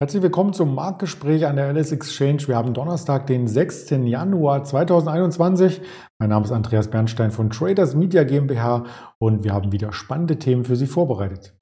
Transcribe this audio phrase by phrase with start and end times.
[0.00, 2.46] Herzlich willkommen zum Marktgespräch an der LS Exchange.
[2.46, 3.90] Wir haben Donnerstag, den 6.
[4.04, 5.80] Januar 2021.
[6.20, 8.84] Mein Name ist Andreas Bernstein von Traders Media GmbH
[9.18, 11.57] und wir haben wieder spannende Themen für Sie vorbereitet.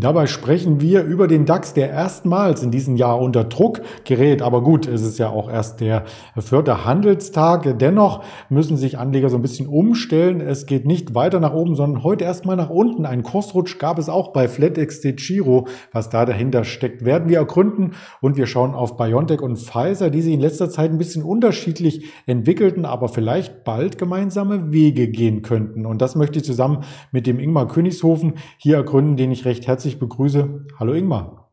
[0.00, 4.42] Dabei sprechen wir über den DAX, der erstmals in diesem Jahr unter Druck gerät.
[4.42, 6.04] Aber gut, es ist ja auch erst der
[6.38, 7.76] vierte Handelstag.
[7.80, 10.40] Dennoch müssen sich Anleger so ein bisschen umstellen.
[10.40, 13.06] Es geht nicht weiter nach oben, sondern heute erstmal nach unten.
[13.06, 15.66] Ein Kursrutsch gab es auch bei FlatEx de Giro.
[15.90, 17.94] Was da dahinter steckt, werden wir ergründen.
[18.20, 22.04] Und wir schauen auf BioNTech und Pfizer, die sich in letzter Zeit ein bisschen unterschiedlich
[22.26, 25.86] entwickelten, aber vielleicht bald gemeinsame Wege gehen könnten.
[25.86, 29.87] Und das möchte ich zusammen mit dem Ingmar Königshofen hier ergründen, den ich recht herzlich
[29.88, 30.66] herzlich begrüße.
[30.78, 31.50] Hallo Ingmar.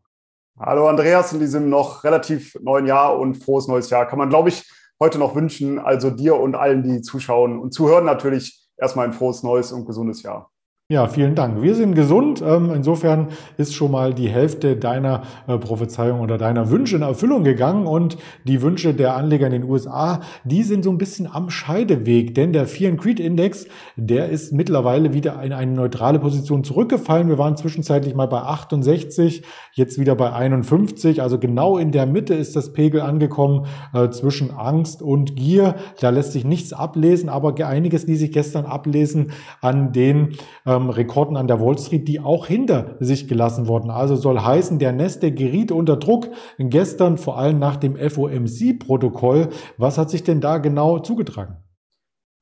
[0.59, 4.49] Hallo Andreas in diesem noch relativ neuen Jahr und frohes neues Jahr kann man, glaube
[4.49, 5.79] ich, heute noch wünschen.
[5.79, 10.21] Also dir und allen, die zuschauen und zuhören, natürlich erstmal ein frohes neues und gesundes
[10.21, 10.51] Jahr.
[10.88, 11.64] Ja, vielen Dank.
[11.64, 12.44] Wir sind gesund.
[12.46, 17.44] Ähm, insofern ist schon mal die Hälfte deiner äh, Prophezeiung oder deiner Wünsche in Erfüllung
[17.44, 17.88] gegangen.
[17.88, 22.36] Und die Wünsche der Anleger in den USA, die sind so ein bisschen am Scheideweg.
[22.36, 27.30] Denn der Fear and Creed Index, der ist mittlerweile wieder in eine neutrale Position zurückgefallen.
[27.30, 29.41] Wir waren zwischenzeitlich mal bei 68,
[29.74, 31.20] jetzt wieder bei 51.
[31.20, 35.78] Also genau in der Mitte ist das Pegel angekommen äh, zwischen Angst und Gier.
[36.00, 40.36] Da lässt sich nichts ablesen, aber einiges ließ sich gestern ablesen an den
[40.68, 43.90] äh, ähm, Rekorden an der Wall Street, die auch hinter sich gelassen wurden.
[43.90, 49.49] Also soll heißen, der Nasdaq geriet unter Druck gestern, vor allem nach dem FOMC-Protokoll.
[49.77, 51.57] Was hat sich denn da genau zugetragen?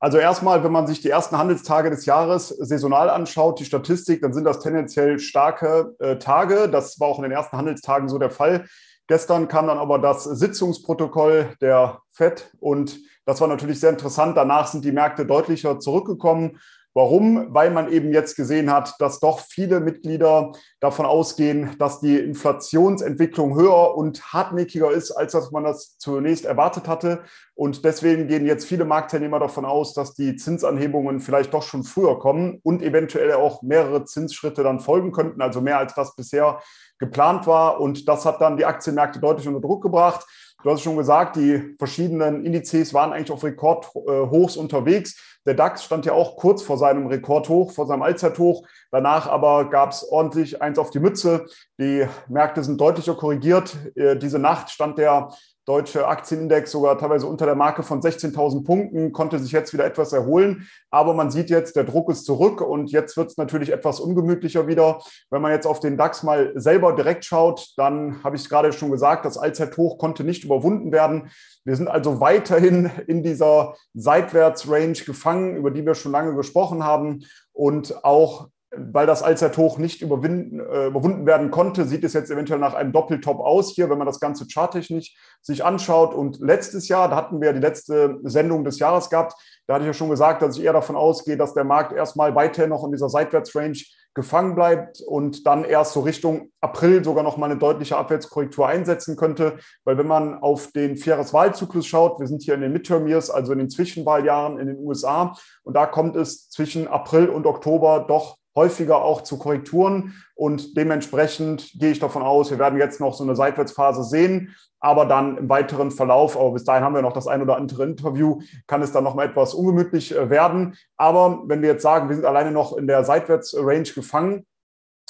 [0.00, 4.34] Also erstmal, wenn man sich die ersten Handelstage des Jahres saisonal anschaut, die Statistik, dann
[4.34, 6.68] sind das tendenziell starke äh, Tage.
[6.68, 8.66] Das war auch in den ersten Handelstagen so der Fall.
[9.06, 14.36] Gestern kam dann aber das Sitzungsprotokoll der FED und das war natürlich sehr interessant.
[14.36, 16.58] Danach sind die Märkte deutlicher zurückgekommen
[16.96, 17.52] Warum?
[17.52, 23.56] Weil man eben jetzt gesehen hat, dass doch viele Mitglieder davon ausgehen, dass die Inflationsentwicklung
[23.56, 27.24] höher und hartnäckiger ist, als dass man das zunächst erwartet hatte.
[27.56, 32.20] Und deswegen gehen jetzt viele Marktteilnehmer davon aus, dass die Zinsanhebungen vielleicht doch schon früher
[32.20, 36.60] kommen und eventuell auch mehrere Zinsschritte dann folgen könnten, also mehr als das bisher
[36.98, 37.80] geplant war.
[37.80, 40.24] Und das hat dann die Aktienmärkte deutlich unter Druck gebracht.
[40.64, 45.38] Du hast schon gesagt, die verschiedenen Indizes waren eigentlich auf Rekordhochs unterwegs.
[45.44, 48.66] Der DAX stand ja auch kurz vor seinem Rekordhoch, vor seinem Allzeithoch.
[48.90, 51.44] Danach aber gab es ordentlich eins auf die Mütze.
[51.78, 53.76] Die Märkte sind deutlicher korrigiert.
[53.94, 55.28] Äh, diese Nacht stand der
[55.66, 60.12] deutsche Aktienindex sogar teilweise unter der Marke von 16.000 Punkten, konnte sich jetzt wieder etwas
[60.12, 60.68] erholen.
[60.90, 64.66] Aber man sieht jetzt, der Druck ist zurück und jetzt wird es natürlich etwas ungemütlicher
[64.66, 65.00] wieder.
[65.30, 68.72] Wenn man jetzt auf den DAX mal selber direkt schaut, dann habe ich es gerade
[68.72, 71.30] schon gesagt, das Allzeithoch konnte nicht überwunden werden.
[71.64, 77.24] Wir sind also weiterhin in dieser Seitwärtsrange gefangen, über die wir schon lange gesprochen haben.
[77.52, 82.60] Und auch weil das Allzeithoch nicht überwinden, äh, überwunden werden konnte, sieht es jetzt eventuell
[82.60, 86.14] nach einem Doppeltop aus hier, wenn man das Ganze charttechnisch sich anschaut.
[86.14, 89.34] Und letztes Jahr, da hatten wir die letzte Sendung des Jahres gehabt,
[89.66, 92.34] da hatte ich ja schon gesagt, dass ich eher davon ausgehe, dass der Markt erstmal
[92.34, 97.36] weiter noch in dieser Seitwärtsrange gefangen bleibt und dann erst so Richtung April sogar noch
[97.36, 99.58] mal eine deutliche Abwärtskorrektur einsetzen könnte.
[99.84, 103.52] Weil wenn man auf den Vierjahreswahlzyklus schaut, wir sind hier in den Midterm Years, also
[103.52, 108.36] in den Zwischenwahljahren in den USA, und da kommt es zwischen April und Oktober doch
[108.54, 113.24] häufiger auch zu Korrekturen und dementsprechend gehe ich davon aus, wir werden jetzt noch so
[113.24, 117.26] eine Seitwärtsphase sehen, aber dann im weiteren Verlauf, aber bis dahin haben wir noch das
[117.26, 120.76] ein oder andere Interview, kann es dann noch mal etwas ungemütlich äh, werden.
[120.96, 124.46] Aber wenn wir jetzt sagen, wir sind alleine noch in der Seitwärtsrange gefangen,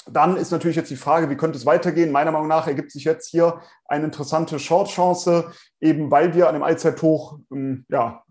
[0.09, 2.11] dann ist natürlich jetzt die Frage, wie könnte es weitergehen?
[2.11, 5.51] Meiner Meinung nach ergibt sich jetzt hier eine interessante Short-Chance,
[5.81, 8.23] eben weil wir an dem Allzeithoch ähm, ja,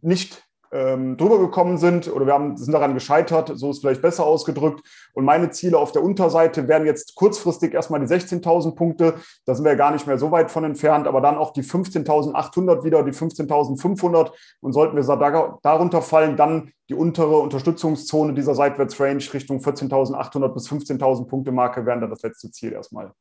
[0.00, 4.24] nicht ähm, drüber gekommen sind oder wir haben, sind daran gescheitert, so ist vielleicht besser
[4.24, 4.82] ausgedrückt.
[5.14, 9.14] Und meine Ziele auf der Unterseite wären jetzt kurzfristig erstmal die 16.000 Punkte.
[9.44, 11.62] Da sind wir ja gar nicht mehr so weit von entfernt, aber dann auch die
[11.62, 14.30] 15.800 wieder, die 15.500.
[14.60, 21.26] Und sollten wir darunter fallen, dann die untere Unterstützungszone dieser Seitwärtsrange Richtung 14.800 bis 15.000
[21.26, 23.12] Punkte Marke wären dann das letzte Ziel erstmal.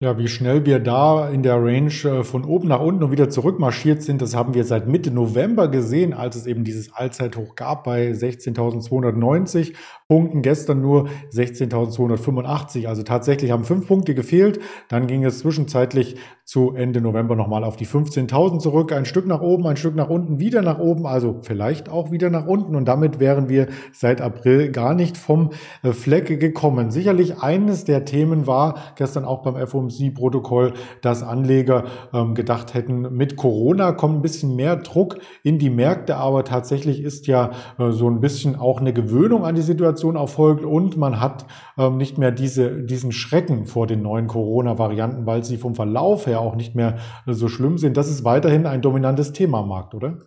[0.00, 3.30] Ja, wie schnell wir da in der Range äh, von oben nach unten und wieder
[3.30, 7.84] zurückmarschiert sind, das haben wir seit Mitte November gesehen, als es eben dieses Allzeithoch gab
[7.84, 9.74] bei 16.290
[10.06, 12.86] Punkten, gestern nur 16.285.
[12.88, 14.60] Also tatsächlich haben fünf Punkte gefehlt.
[14.88, 18.92] Dann ging es zwischenzeitlich zu Ende November nochmal auf die 15.000 zurück.
[18.92, 22.28] Ein Stück nach oben, ein Stück nach unten, wieder nach oben, also vielleicht auch wieder
[22.28, 22.76] nach unten.
[22.76, 25.52] Und damit wären wir seit April gar nicht vom
[25.82, 26.90] äh, Fleck gekommen.
[26.90, 33.36] Sicherlich eines der Themen war gestern auch beim FOMC-Protokoll, dass Anleger ähm, gedacht hätten, mit
[33.36, 38.10] Corona kommt ein bisschen mehr Druck in die Märkte, aber tatsächlich ist ja äh, so
[38.10, 41.46] ein bisschen auch eine Gewöhnung an die Situation erfolgt und man hat
[41.78, 46.40] ähm, nicht mehr diese, diesen Schrecken vor den neuen Corona-Varianten, weil sie vom Verlauf her
[46.40, 47.96] auch nicht mehr so schlimm sind.
[47.96, 50.18] Das ist weiterhin ein dominantes Thema am Markt, oder?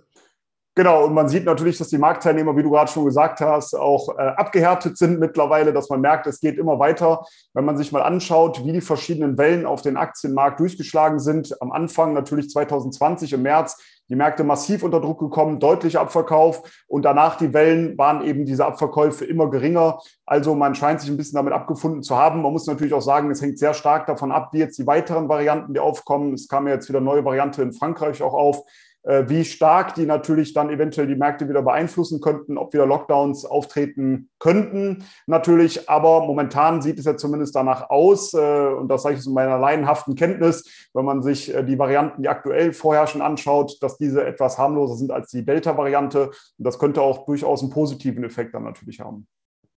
[0.77, 4.09] Genau, und man sieht natürlich, dass die Marktteilnehmer, wie du gerade schon gesagt hast, auch
[4.09, 7.25] äh, abgehärtet sind mittlerweile, dass man merkt, es geht immer weiter.
[7.55, 11.71] Wenn man sich mal anschaut, wie die verschiedenen Wellen auf den Aktienmarkt durchgeschlagen sind, am
[11.71, 17.37] Anfang natürlich 2020 im März, die Märkte massiv unter Druck gekommen, deutlicher Abverkauf und danach
[17.37, 19.97] die Wellen waren eben diese Abverkäufe immer geringer.
[20.27, 22.43] Also man scheint sich ein bisschen damit abgefunden zu haben.
[22.43, 25.27] Man muss natürlich auch sagen, es hängt sehr stark davon ab, wie jetzt die weiteren
[25.27, 26.35] Varianten, die aufkommen.
[26.35, 28.61] Es kam ja jetzt wieder neue Variante in Frankreich auch auf
[29.07, 34.29] wie stark die natürlich dann eventuell die Märkte wieder beeinflussen könnten, ob wieder Lockdowns auftreten
[34.39, 35.89] könnten natürlich.
[35.89, 39.57] Aber momentan sieht es ja zumindest danach aus, äh, und das sage ich aus meiner
[39.57, 44.57] laienhaften Kenntnis, wenn man sich äh, die Varianten, die aktuell vorherrschen, anschaut, dass diese etwas
[44.57, 46.27] harmloser sind als die Delta-Variante.
[46.27, 49.27] Und das könnte auch durchaus einen positiven Effekt dann natürlich haben.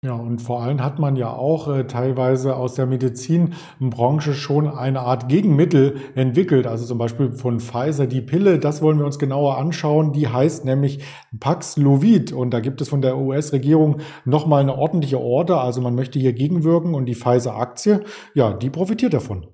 [0.03, 5.01] Ja, und vor allem hat man ja auch äh, teilweise aus der Medizinbranche schon eine
[5.01, 6.67] Art Gegenmittel entwickelt.
[6.67, 10.15] Also zum Beispiel von Pfizer die Pille, das wollen wir uns genauer anschauen.
[10.15, 11.05] Die heißt nämlich
[11.39, 12.33] Paxlovid.
[12.33, 15.61] Und da gibt es von der US-Regierung nochmal eine ordentliche Order.
[15.61, 19.49] Also man möchte hier gegenwirken und die Pfizer-Aktie, ja, die profitiert davon.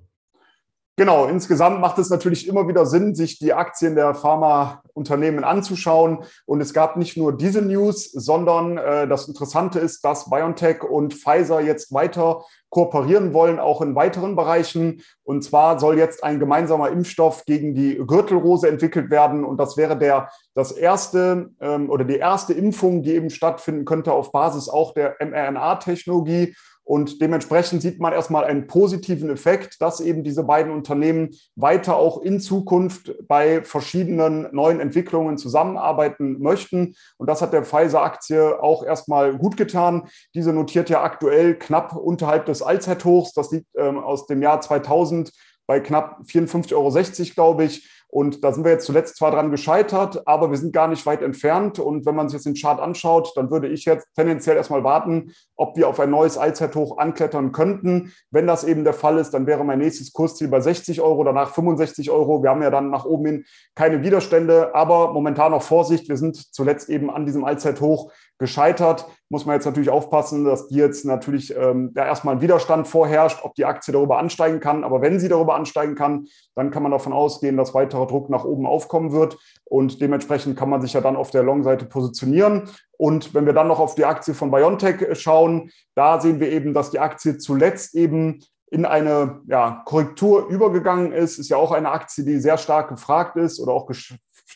[0.99, 6.23] Genau, insgesamt macht es natürlich immer wieder Sinn, sich die Aktien der Pharmaunternehmen anzuschauen.
[6.47, 11.13] Und es gab nicht nur diese News, sondern äh, das Interessante ist, dass BioNTech und
[11.13, 15.03] Pfizer jetzt weiter kooperieren wollen, auch in weiteren Bereichen.
[15.23, 19.45] Und zwar soll jetzt ein gemeinsamer Impfstoff gegen die Gürtelrose entwickelt werden.
[19.45, 24.13] Und das wäre der, das erste ähm, oder die erste Impfung, die eben stattfinden könnte
[24.13, 26.55] auf Basis auch der mRNA-Technologie.
[26.87, 32.21] Und dementsprechend sieht man erstmal einen positiven Effekt, dass eben diese beiden Unternehmen weiter auch
[32.21, 36.95] in Zukunft bei verschiedenen neuen Entwicklungen zusammenarbeiten möchten.
[37.17, 40.07] Und das hat der Pfizer-Aktie auch erstmal gut getan.
[40.33, 43.33] Diese notiert ja aktuell knapp unterhalb des Allzeithochs.
[43.33, 45.33] Das liegt ähm, aus dem Jahr 2000
[45.67, 47.96] bei knapp 54,60 Euro, glaube ich.
[48.17, 51.21] Und da sind wir jetzt zuletzt zwar dran gescheitert, aber wir sind gar nicht weit
[51.21, 51.77] entfernt.
[51.77, 55.33] Und wenn man sich jetzt den Chart anschaut, dann würde ich jetzt tendenziell erstmal warten,
[55.55, 58.11] ob wir auf ein neues Allzeithoch anklettern könnten.
[58.31, 61.53] Wenn das eben der Fall ist, dann wäre mein nächstes Kursziel bei 60 Euro, danach
[61.53, 62.41] 65 Euro.
[62.41, 66.09] Wir haben ja dann nach oben hin keine Widerstände, aber momentan noch Vorsicht.
[66.09, 69.05] Wir sind zuletzt eben an diesem Allzeithoch gescheitert.
[69.29, 73.43] Muss man jetzt natürlich aufpassen, dass die jetzt natürlich ähm, ja, erstmal ein Widerstand vorherrscht,
[73.43, 74.83] ob die Aktie darüber ansteigen kann.
[74.83, 78.45] Aber wenn sie darüber ansteigen kann, dann kann man davon ausgehen, dass weiterer Druck nach
[78.45, 79.37] oben aufkommen wird.
[79.65, 82.69] Und dementsprechend kann man sich ja dann auf der Long-Seite positionieren.
[82.97, 86.73] Und wenn wir dann noch auf die Aktie von BioNTech schauen, da sehen wir eben,
[86.73, 88.39] dass die Aktie zuletzt eben
[88.69, 91.37] in eine ja, Korrektur übergegangen ist.
[91.37, 93.85] Ist ja auch eine Aktie, die sehr stark gefragt ist oder auch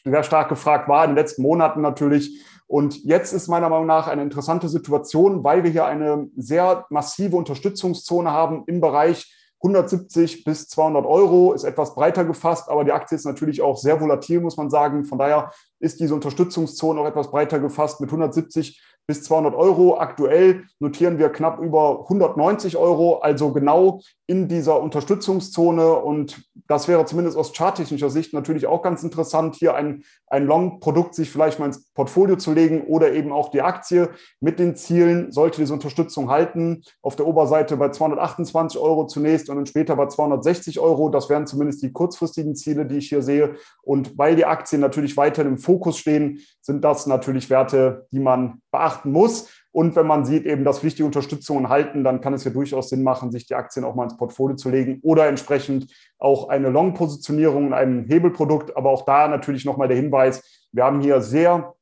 [0.03, 2.41] sehr stark gefragt war in den letzten Monaten natürlich.
[2.67, 7.35] Und jetzt ist meiner Meinung nach eine interessante Situation, weil wir hier eine sehr massive
[7.35, 9.29] Unterstützungszone haben im Bereich
[9.63, 14.01] 170 bis 200 Euro, ist etwas breiter gefasst, aber die Aktie ist natürlich auch sehr
[14.01, 15.03] volatil, muss man sagen.
[15.03, 19.99] Von daher ist diese Unterstützungszone auch etwas breiter gefasst mit 170 bis 200 Euro.
[19.99, 24.01] Aktuell notieren wir knapp über 190 Euro, also genau
[24.31, 25.93] in dieser Unterstützungszone.
[25.93, 31.15] Und das wäre zumindest aus charttechnischer Sicht natürlich auch ganz interessant, hier ein, ein Long-Produkt
[31.15, 34.09] sich vielleicht mal ins Portfolio zu legen oder eben auch die Aktie
[34.39, 36.81] mit den Zielen, sollte diese Unterstützung halten.
[37.01, 41.09] Auf der Oberseite bei 228 Euro zunächst und dann später bei 260 Euro.
[41.09, 43.55] Das wären zumindest die kurzfristigen Ziele, die ich hier sehe.
[43.81, 48.61] Und weil die Aktien natürlich weiter im Fokus stehen, sind das natürlich Werte, die man
[48.71, 49.49] beachten muss.
[49.73, 53.03] Und wenn man sieht eben, dass wichtige Unterstützungen halten, dann kann es ja durchaus Sinn
[53.03, 55.87] machen, sich die Aktien auch mal ins Portfolio zu legen oder entsprechend
[56.19, 58.75] auch eine Long-Positionierung in einem Hebelprodukt.
[58.75, 61.73] Aber auch da natürlich nochmal der Hinweis, wir haben hier sehr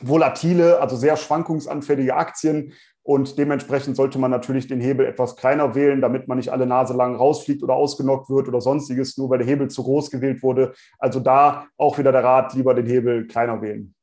[0.00, 2.72] volatile, also sehr schwankungsanfällige Aktien.
[3.02, 6.94] Und dementsprechend sollte man natürlich den Hebel etwas kleiner wählen, damit man nicht alle Nase
[6.94, 10.72] lang rausfliegt oder ausgenockt wird oder sonstiges, nur weil der Hebel zu groß gewählt wurde.
[10.98, 13.94] Also da auch wieder der Rat, lieber den Hebel kleiner wählen.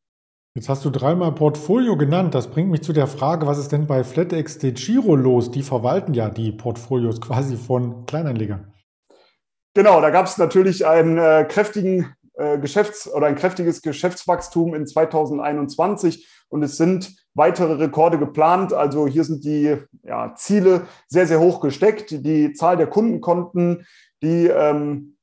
[0.56, 2.36] Jetzt hast du dreimal Portfolio genannt.
[2.36, 5.50] Das bringt mich zu der Frage, was ist denn bei FlatEx de Giro los?
[5.50, 8.72] Die verwalten ja die Portfolios quasi von Kleinanlegern.
[9.74, 14.86] Genau, da gab es natürlich einen äh, kräftigen äh, Geschäfts- oder ein kräftiges Geschäftswachstum in
[14.86, 18.74] 2021 und es sind weitere Rekorde geplant.
[18.74, 22.12] Also hier sind die ja, Ziele sehr, sehr hoch gesteckt.
[22.12, 23.88] Die Zahl der Kundenkonten,
[24.22, 25.18] die ähm,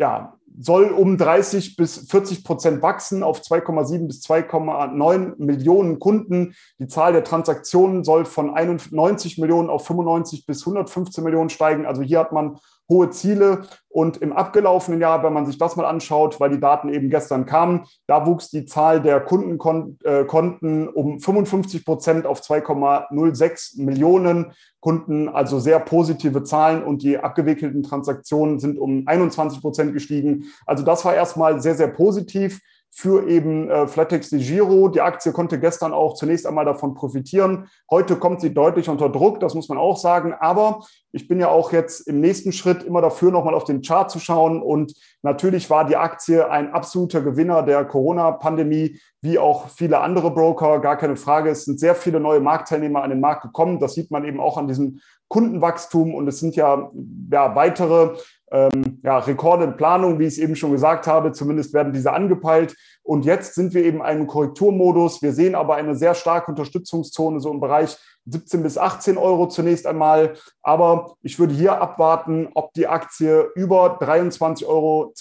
[0.00, 6.54] ja, soll um 30 bis 40 Prozent wachsen auf 2,7 bis 2,9 Millionen Kunden.
[6.78, 11.86] Die Zahl der Transaktionen soll von 91 Millionen auf 95 bis 115 Millionen steigen.
[11.86, 12.58] Also hier hat man
[12.88, 13.62] hohe Ziele.
[13.88, 17.46] Und im abgelaufenen Jahr, wenn man sich das mal anschaut, weil die Daten eben gestern
[17.46, 24.52] kamen, da wuchs die Zahl der Kundenkonten um 55 Prozent auf 2,06 Millionen
[24.84, 30.44] Kunden, also sehr positive Zahlen und die abgewickelten Transaktionen sind um 21 Prozent gestiegen.
[30.66, 32.60] Also das war erstmal sehr, sehr positiv
[32.96, 34.88] für eben äh, Flatex de Giro.
[34.88, 37.66] Die Aktie konnte gestern auch zunächst einmal davon profitieren.
[37.90, 40.32] Heute kommt sie deutlich unter Druck, das muss man auch sagen.
[40.32, 44.08] Aber ich bin ja auch jetzt im nächsten Schritt immer dafür, nochmal auf den Chart
[44.08, 44.62] zu schauen.
[44.62, 50.78] Und natürlich war die Aktie ein absoluter Gewinner der Corona-Pandemie, wie auch viele andere Broker.
[50.78, 51.50] Gar keine Frage.
[51.50, 53.80] Es sind sehr viele neue Marktteilnehmer an den Markt gekommen.
[53.80, 56.14] Das sieht man eben auch an diesem Kundenwachstum.
[56.14, 56.92] Und es sind ja,
[57.32, 58.16] ja weitere
[58.54, 61.32] ähm, ja, Rekorde in Planung, wie ich es eben schon gesagt habe.
[61.32, 62.76] Zumindest werden diese angepeilt.
[63.02, 65.20] Und jetzt sind wir eben in einem Korrekturmodus.
[65.22, 69.86] Wir sehen aber eine sehr starke Unterstützungszone, so im Bereich 17 bis 18 Euro zunächst
[69.86, 70.34] einmal.
[70.62, 75.12] Aber ich würde hier abwarten, ob die Aktie über 23,20 Euro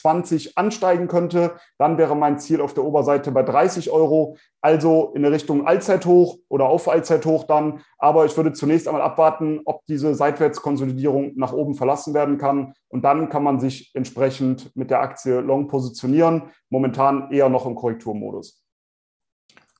[0.56, 1.56] ansteigen könnte.
[1.78, 4.38] Dann wäre mein Ziel auf der Oberseite bei 30 Euro.
[4.62, 7.82] Also in der Richtung Allzeithoch oder auf Allzeithoch dann.
[7.98, 12.74] Aber ich würde zunächst einmal abwarten, ob diese Seitwärtskonsolidierung nach oben verlassen werden kann.
[12.88, 16.44] Und dann kann man sich entsprechend mit der Aktie long positionieren.
[16.70, 18.63] Momentan eher noch im Korrekturmodus.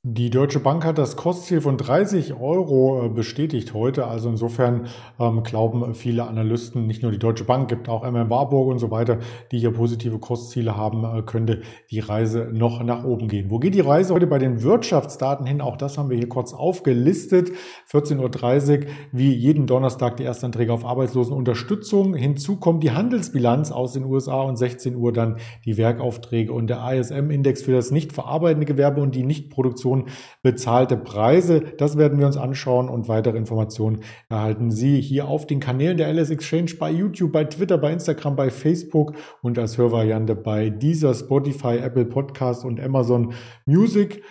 [0.06, 4.06] Die Deutsche Bank hat das Kostziel von 30 Euro äh, bestätigt heute.
[4.06, 8.68] Also insofern ähm, glauben viele Analysten, nicht nur die Deutsche Bank, gibt auch MM Warburg
[8.68, 9.16] und so weiter,
[9.50, 13.48] die hier positive Kostziele haben, äh, könnte die Reise noch nach oben gehen.
[13.48, 15.62] Wo geht die Reise heute bei den Wirtschaftsdaten hin?
[15.62, 17.52] Auch das haben wir hier kurz aufgelistet.
[17.90, 22.12] 14.30 Uhr, wie jeden Donnerstag die Erstanträge auf Arbeitslosenunterstützung.
[22.12, 26.86] Hinzu kommt die Handelsbilanz aus den USA und 16 Uhr dann die Werkaufträge und der
[26.92, 30.04] ISM-Index für das nicht verarbeitende Gewerbe und die Nichtproduktion Informationen,
[30.42, 31.60] bezahlte Preise.
[31.60, 36.12] Das werden wir uns anschauen und weitere Informationen erhalten Sie hier auf den Kanälen der
[36.12, 41.14] LS Exchange bei YouTube, bei Twitter, bei Instagram, bei Facebook und als Hörvariante bei dieser
[41.14, 43.32] Spotify, Apple Podcast und Amazon
[43.66, 44.22] Music.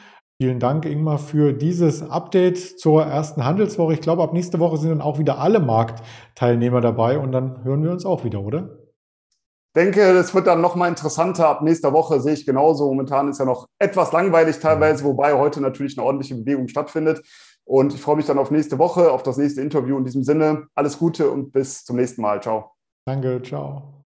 [0.42, 3.94] Vielen Dank, Ingmar, für dieses Update zur ersten Handelswoche.
[3.94, 7.84] Ich glaube, ab nächste Woche sind dann auch wieder alle Marktteilnehmer dabei und dann hören
[7.84, 8.83] wir uns auch wieder, oder?
[9.74, 11.48] Denke, es wird dann nochmal interessanter.
[11.48, 12.88] Ab nächster Woche sehe ich genauso.
[12.88, 17.22] Momentan ist ja noch etwas langweilig teilweise, wobei heute natürlich eine ordentliche Bewegung stattfindet.
[17.66, 19.98] Und ich freue mich dann auf nächste Woche, auf das nächste Interview.
[19.98, 22.42] In diesem Sinne, alles Gute und bis zum nächsten Mal.
[22.42, 22.72] Ciao.
[23.06, 24.03] Danke, ciao.